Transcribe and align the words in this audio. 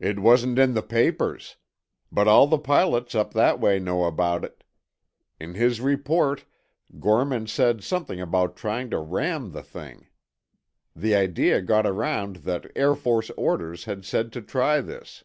"It 0.00 0.18
wasn't 0.18 0.58
in 0.58 0.74
the 0.74 0.82
papers. 0.82 1.54
But 2.10 2.26
all 2.26 2.48
the 2.48 2.58
pilots 2.58 3.14
up 3.14 3.34
that 3.34 3.60
way 3.60 3.78
know 3.78 4.02
about 4.06 4.44
it. 4.44 4.64
In 5.38 5.54
his 5.54 5.80
report, 5.80 6.44
Gorman 6.98 7.46
said 7.46 7.84
something 7.84 8.20
about 8.20 8.56
trying 8.56 8.90
to 8.90 8.98
ram 8.98 9.52
the 9.52 9.62
thing. 9.62 10.08
The 10.96 11.14
idea 11.14 11.60
got 11.62 11.86
around 11.86 12.36
that 12.50 12.72
Air 12.74 12.96
Force 12.96 13.30
orders 13.36 13.84
had 13.84 14.04
said 14.04 14.32
to 14.32 14.42
try 14.42 14.80
this. 14.80 15.22